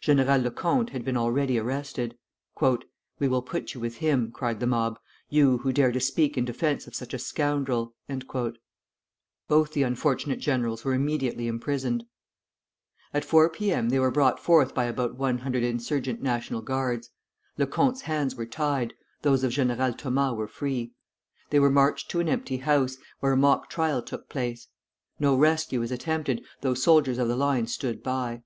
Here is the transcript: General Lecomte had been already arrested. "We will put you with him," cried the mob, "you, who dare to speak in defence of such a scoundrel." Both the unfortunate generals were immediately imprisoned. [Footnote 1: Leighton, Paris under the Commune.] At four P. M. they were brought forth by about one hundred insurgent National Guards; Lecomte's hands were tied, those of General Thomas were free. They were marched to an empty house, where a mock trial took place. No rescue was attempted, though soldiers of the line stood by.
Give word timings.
General 0.00 0.40
Lecomte 0.42 0.90
had 0.90 1.04
been 1.04 1.16
already 1.16 1.60
arrested. 1.60 2.18
"We 3.20 3.28
will 3.28 3.40
put 3.40 3.72
you 3.72 3.78
with 3.80 3.98
him," 3.98 4.32
cried 4.32 4.58
the 4.58 4.66
mob, 4.66 4.98
"you, 5.28 5.58
who 5.58 5.72
dare 5.72 5.92
to 5.92 6.00
speak 6.00 6.36
in 6.36 6.44
defence 6.44 6.88
of 6.88 6.94
such 6.96 7.14
a 7.14 7.20
scoundrel." 7.20 7.94
Both 9.46 9.72
the 9.74 9.84
unfortunate 9.84 10.40
generals 10.40 10.84
were 10.84 10.92
immediately 10.92 11.46
imprisoned. 11.46 12.02
[Footnote 13.12 13.12
1: 13.12 13.12
Leighton, 13.12 13.12
Paris 13.12 13.12
under 13.14 13.20
the 13.20 13.22
Commune.] 13.22 13.22
At 13.22 13.24
four 13.30 13.50
P. 13.50 13.72
M. 13.72 13.88
they 13.90 14.00
were 14.00 14.10
brought 14.10 14.40
forth 14.40 14.74
by 14.74 14.84
about 14.86 15.14
one 15.16 15.38
hundred 15.38 15.62
insurgent 15.62 16.20
National 16.20 16.62
Guards; 16.62 17.10
Lecomte's 17.56 18.00
hands 18.00 18.34
were 18.34 18.44
tied, 18.44 18.92
those 19.22 19.44
of 19.44 19.52
General 19.52 19.92
Thomas 19.92 20.34
were 20.36 20.48
free. 20.48 20.90
They 21.50 21.60
were 21.60 21.70
marched 21.70 22.10
to 22.10 22.18
an 22.18 22.28
empty 22.28 22.56
house, 22.56 22.96
where 23.20 23.34
a 23.34 23.36
mock 23.36 23.70
trial 23.70 24.02
took 24.02 24.28
place. 24.28 24.66
No 25.20 25.36
rescue 25.36 25.78
was 25.78 25.92
attempted, 25.92 26.44
though 26.62 26.74
soldiers 26.74 27.18
of 27.18 27.28
the 27.28 27.36
line 27.36 27.68
stood 27.68 28.02
by. 28.02 28.42